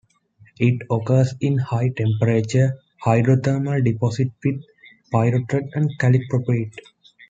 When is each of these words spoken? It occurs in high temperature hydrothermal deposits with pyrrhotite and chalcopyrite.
It 0.57 0.81
occurs 0.89 1.35
in 1.41 1.59
high 1.59 1.89
temperature 1.89 2.75
hydrothermal 3.05 3.85
deposits 3.85 4.31
with 4.43 4.63
pyrrhotite 5.13 5.69
and 5.75 5.91
chalcopyrite. 5.99 6.73